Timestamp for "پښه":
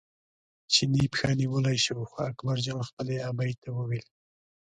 1.13-1.29